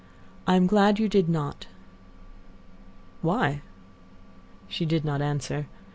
"I 0.47 0.55
am 0.55 0.65
glad 0.65 0.97
you 0.97 1.07
did 1.07 1.29
not." 1.29 1.67
"Why?" 3.21 3.61
She 4.67 4.83
did 4.83 5.05
not 5.05 5.21
answer. 5.21 5.67